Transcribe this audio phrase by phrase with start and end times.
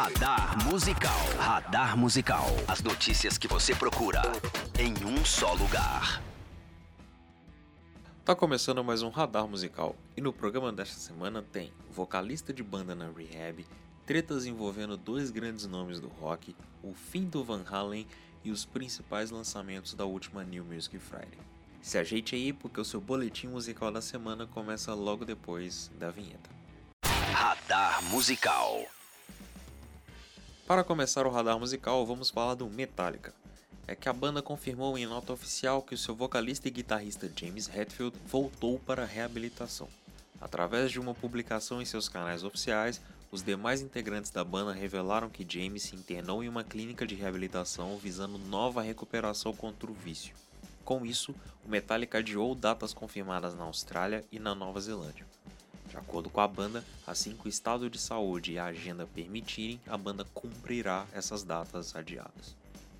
[0.00, 1.18] Radar Musical.
[1.40, 2.46] Radar Musical.
[2.68, 4.22] As notícias que você procura
[4.78, 6.22] em um só lugar.
[8.24, 12.94] Tá começando mais um Radar Musical e no programa desta semana tem vocalista de banda
[12.94, 13.66] na Rehab,
[14.06, 18.06] tretas envolvendo dois grandes nomes do rock, o fim do Van Halen
[18.44, 21.40] e os principais lançamentos da última New Music Friday.
[21.82, 26.50] Se ajeite aí porque o seu boletim musical da semana começa logo depois da vinheta.
[27.32, 28.86] Radar Musical.
[30.68, 33.32] Para começar o radar musical, vamos falar do Metallica.
[33.86, 37.70] É que a banda confirmou em nota oficial que o seu vocalista e guitarrista James
[37.74, 39.88] Hetfield voltou para a reabilitação.
[40.38, 43.00] Através de uma publicação em seus canais oficiais,
[43.32, 47.96] os demais integrantes da banda revelaram que James se internou em uma clínica de reabilitação
[47.96, 50.34] visando nova recuperação contra o vício.
[50.84, 55.24] Com isso, o Metallica adiou datas confirmadas na Austrália e na Nova Zelândia.
[55.88, 59.80] De acordo com a banda, assim que o estado de saúde e a agenda permitirem,
[59.86, 62.54] a banda cumprirá essas datas adiadas.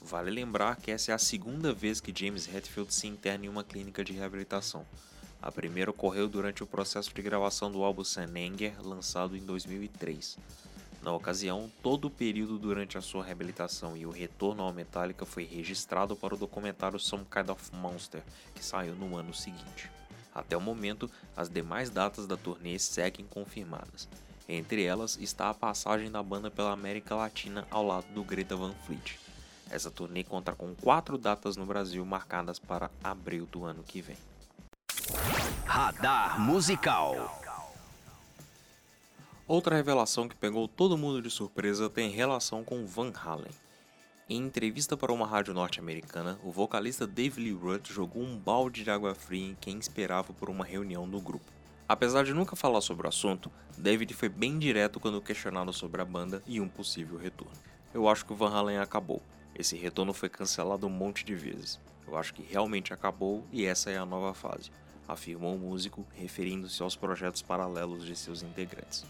[0.00, 3.62] Vale lembrar que essa é a segunda vez que James Hetfield se interna em uma
[3.62, 4.86] clínica de reabilitação.
[5.42, 8.26] A primeira ocorreu durante o processo de gravação do álbum San
[8.82, 10.38] lançado em 2003.
[11.02, 15.44] Na ocasião, todo o período durante a sua reabilitação e o retorno ao Metallica foi
[15.44, 18.22] registrado para o documentário Some Kind of Monster,
[18.54, 19.90] que saiu no ano seguinte.
[20.34, 24.08] Até o momento, as demais datas da turnê seguem confirmadas.
[24.48, 28.74] Entre elas está a passagem da banda pela América Latina ao lado do Greta Van
[28.86, 29.18] Fleet.
[29.70, 34.16] Essa turnê conta com quatro datas no Brasil marcadas para abril do ano que vem.
[35.64, 37.40] Radar Musical.
[39.46, 43.50] Outra revelação que pegou todo mundo de surpresa tem relação com Van Halen.
[44.32, 48.88] Em entrevista para uma rádio norte-americana, o vocalista Dave Lee Roth jogou um balde de
[48.88, 51.50] água fria em quem esperava por uma reunião do grupo.
[51.88, 56.04] Apesar de nunca falar sobre o assunto, David foi bem direto quando questionado sobre a
[56.04, 57.58] banda e um possível retorno.
[57.92, 59.20] Eu acho que o Van Halen acabou.
[59.52, 61.80] Esse retorno foi cancelado um monte de vezes.
[62.06, 64.70] Eu acho que realmente acabou e essa é a nova fase,
[65.08, 69.04] afirmou o músico, referindo-se aos projetos paralelos de seus integrantes.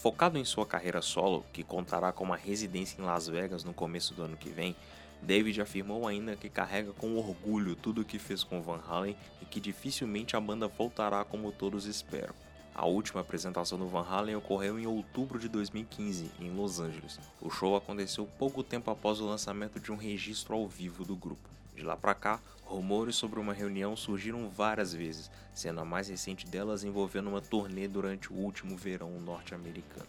[0.00, 4.14] Focado em sua carreira solo, que contará com uma residência em Las Vegas no começo
[4.14, 4.74] do ano que vem,
[5.20, 9.44] David afirmou ainda que carrega com orgulho tudo o que fez com Van Halen e
[9.44, 12.34] que dificilmente a banda voltará como todos esperam.
[12.74, 17.20] A última apresentação do Van Halen ocorreu em outubro de 2015, em Los Angeles.
[17.38, 21.46] O show aconteceu pouco tempo após o lançamento de um registro ao vivo do grupo.
[21.80, 26.46] De lá para cá, rumores sobre uma reunião surgiram várias vezes, sendo a mais recente
[26.46, 30.06] delas envolvendo uma turnê durante o último verão norte-americano.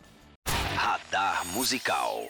[0.75, 2.27] Radar Musical.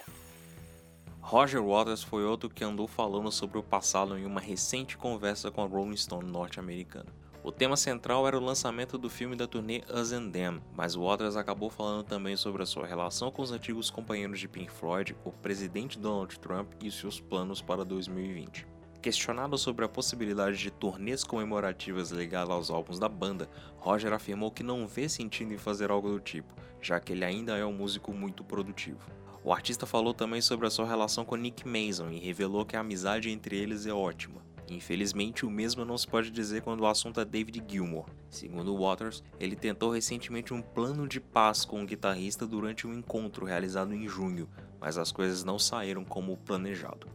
[1.20, 5.60] Roger Waters foi outro que andou falando sobre o passado em uma recente conversa com
[5.60, 7.10] a Rolling Stone norte-americana.
[7.42, 11.34] O tema central era o lançamento do filme da turnê Us and Them, mas Waters
[11.34, 15.32] acabou falando também sobre a sua relação com os antigos companheiros de Pink Floyd, o
[15.32, 18.70] presidente Donald Trump e seus planos para 2020.
[19.02, 24.62] Questionado sobre a possibilidade de turnês comemorativas ligadas aos álbuns da banda, Roger afirmou que
[24.62, 28.12] não vê sentido em fazer algo do tipo, já que ele ainda é um músico
[28.12, 29.00] muito produtivo.
[29.42, 32.80] O artista falou também sobre a sua relação com Nick Mason e revelou que a
[32.80, 34.40] amizade entre eles é ótima.
[34.68, 38.06] Infelizmente, o mesmo não se pode dizer quando o assunto é David Gilmour.
[38.30, 43.44] Segundo Waters, ele tentou recentemente um plano de paz com o guitarrista durante um encontro
[43.44, 44.48] realizado em junho,
[44.80, 47.08] mas as coisas não saíram como planejado.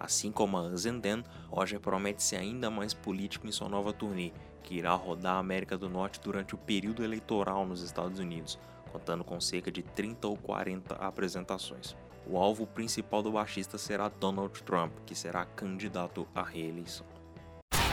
[0.00, 3.92] Assim como a Us and Then, Roger promete ser ainda mais político em sua nova
[3.92, 8.58] turnê, que irá rodar a América do Norte durante o período eleitoral nos Estados Unidos,
[8.90, 11.94] contando com cerca de 30 ou 40 apresentações.
[12.26, 17.06] O alvo principal do baixista será Donald Trump, que será candidato à reeleição.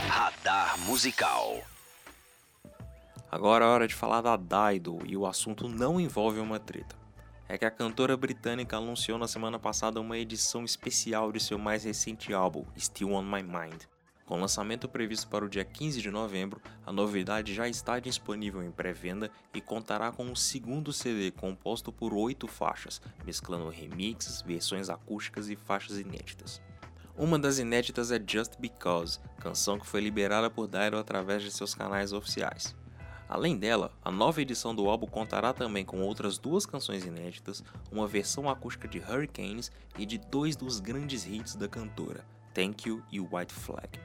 [0.07, 1.61] Radar Musical.
[3.29, 7.06] Agora é hora de falar da Dido e o assunto não envolve uma treta
[7.49, 11.83] é que a cantora britânica anunciou na semana passada uma edição especial de seu mais
[11.83, 13.83] recente álbum, Still on My Mind.
[14.25, 18.69] Com lançamento previsto para o dia 15 de novembro, a novidade já está disponível em
[18.69, 25.49] pré-venda e contará com um segundo CD composto por oito faixas, mesclando remixes, versões acústicas
[25.49, 26.61] e faixas inéditas.
[27.15, 31.73] Uma das inéditas é Just Because, canção que foi liberada por Dido através de seus
[31.73, 32.75] canais oficiais.
[33.29, 38.07] Além dela, a nova edição do álbum contará também com outras duas canções inéditas, uma
[38.07, 43.19] versão acústica de Hurricanes e de dois dos grandes hits da cantora, Thank You e
[43.19, 43.99] White Flag.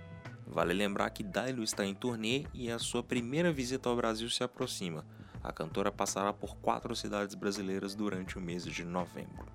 [0.44, 4.42] Vale lembrar que Dailu está em turnê e a sua primeira visita ao Brasil se
[4.42, 5.06] aproxima.
[5.42, 9.46] A cantora passará por quatro cidades brasileiras durante o mês de novembro.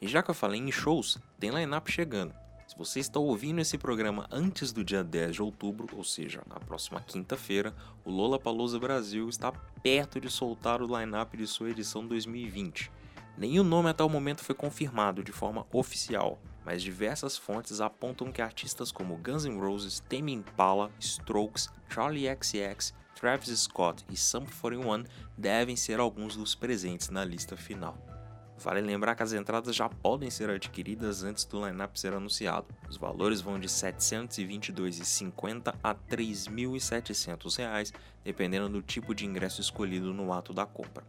[0.00, 2.34] E já que eu falei em shows, tem line-up chegando.
[2.66, 6.58] Se você está ouvindo esse programa antes do dia 10 de outubro, ou seja, na
[6.58, 7.74] próxima quinta-feira,
[8.04, 9.52] o Lola Palusa Brasil está
[9.82, 12.90] perto de soltar o line-up de sua edição 2020.
[13.36, 18.40] Nenhum nome até o momento foi confirmado de forma oficial, mas diversas fontes apontam que
[18.40, 25.04] artistas como Guns N' Roses, Tame Impala, Strokes, Charlie XCX, Travis Scott e Sum 41
[25.36, 28.13] devem ser alguns dos presentes na lista final.
[28.58, 32.66] Vale lembrar que as entradas já podem ser adquiridas antes do line-up ser anunciado.
[32.88, 37.92] Os valores vão de R$ 722,50 a R$ 3.700,
[38.22, 41.04] dependendo do tipo de ingresso escolhido no ato da compra.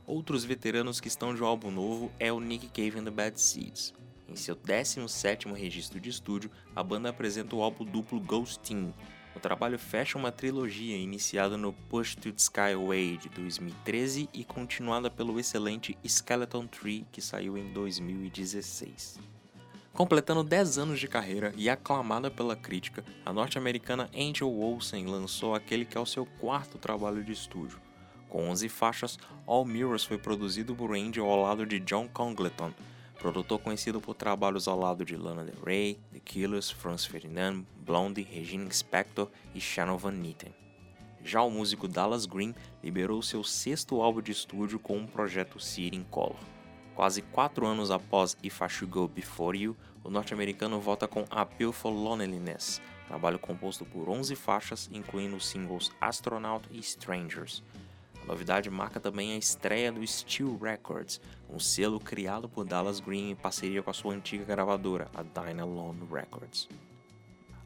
[0.06, 3.38] Outros veteranos que estão de um álbum novo é o Nick Cave and the Bad
[3.38, 3.93] Seeds.
[4.29, 8.94] Em seu 17º registro de estúdio, a banda apresenta o álbum duplo Ghostin,
[9.34, 15.11] o trabalho fecha uma trilogia iniciada no Push to the Skyway de 2013 e continuada
[15.11, 19.19] pelo excelente Skeleton Tree que saiu em 2016.
[19.93, 25.84] Completando 10 anos de carreira e aclamada pela crítica, a norte-americana Angel Olsen lançou aquele
[25.84, 27.79] que é o seu quarto trabalho de estúdio.
[28.29, 32.73] Com 11 faixas, All Mirrors foi produzido por Angel ao lado de John Congleton,
[33.19, 38.23] produtor conhecido por trabalhos ao lado de Lana Del Rey, The Killers, Franz Ferdinand, Blondie,
[38.23, 40.53] Regina Spector e Shannon Van Nitten.
[41.25, 46.05] Já o músico Dallas Green liberou seu sexto álbum de estúdio com um projeto City
[46.11, 46.37] Color.
[46.94, 51.73] Quase quatro anos após If I Should Go Before You, o norte-americano volta com Appeal
[51.73, 57.62] for Loneliness, trabalho composto por 11 faixas, incluindo os singles Astronaut e Strangers.
[58.23, 61.21] A novidade marca também a estreia do Steel Records,
[61.51, 66.07] um selo criado por Dallas Green em parceria com a sua antiga gravadora, a Dynalone
[66.11, 66.69] Records.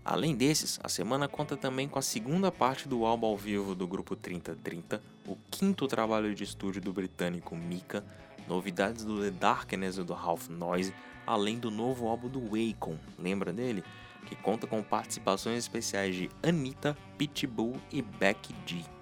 [0.03, 3.87] Além desses, a semana conta também com a segunda parte do álbum ao vivo do
[3.87, 8.05] grupo 3030, o quinto trabalho de estúdio do britânico Mika,
[8.49, 10.95] novidades do The Darkness e do Half Noise,
[11.27, 13.83] além do novo álbum do Wacom, lembra dele?
[14.27, 18.96] Que conta com participações especiais de Anitta, Pitbull e Becky G.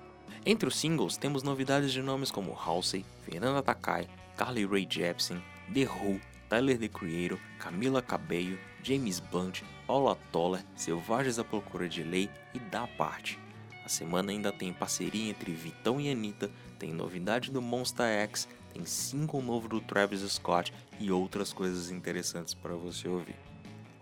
[0.47, 4.07] Entre os singles temos novidades de nomes como Halsey, Fernanda Takai,
[4.37, 5.43] Carly Rae Jepsen,
[5.73, 6.21] The Who,
[6.51, 12.59] Tyler The Creator, Camila Cabello, James Blunt, Paula Toller, Selvagens à Procura de Lei e
[12.59, 13.39] Da Parte.
[13.87, 18.85] A semana ainda tem parceria entre Vitão e Anitta, tem novidade do Monster X, tem
[18.85, 23.37] single novo do Travis Scott e outras coisas interessantes para você ouvir.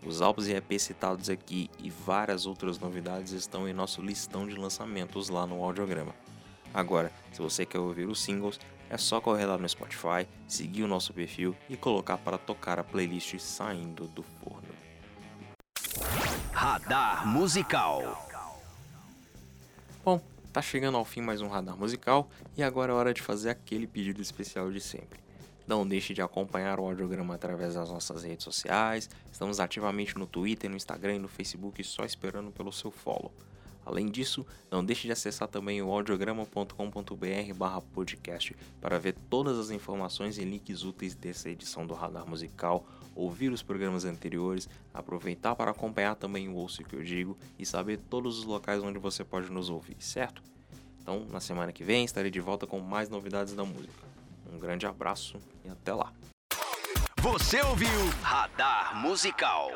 [0.05, 4.57] Os álbuns e EPs citados aqui e várias outras novidades estão em nosso listão de
[4.57, 6.13] lançamentos lá no Audiograma.
[6.75, 8.59] Agora, se você quer ouvir os singles,
[8.89, 12.85] é só correr lá no Spotify, seguir o nosso perfil e colocar para tocar a
[12.85, 14.69] playlist saindo do forno.
[16.53, 18.29] Radar Musical.
[20.05, 20.21] Bom,
[20.53, 23.87] tá chegando ao fim mais um radar musical e agora é hora de fazer aquele
[23.87, 25.21] pedido especial de sempre.
[25.67, 29.09] Não deixe de acompanhar o audiograma através das nossas redes sociais.
[29.31, 33.33] Estamos ativamente no Twitter, no Instagram e no Facebook só esperando pelo seu follow.
[33.85, 36.75] Além disso, não deixe de acessar também o audiograma.com.br
[37.93, 43.51] podcast para ver todas as informações e links úteis dessa edição do Radar Musical, ouvir
[43.51, 48.39] os programas anteriores, aproveitar para acompanhar também o Ouço que eu digo e saber todos
[48.39, 50.43] os locais onde você pode nos ouvir, certo?
[51.01, 54.03] Então, na semana que vem estarei de volta com mais novidades da música.
[54.53, 56.13] Um grande abraço e até lá.
[57.19, 57.89] Você ouviu
[58.23, 59.71] Radar Musical.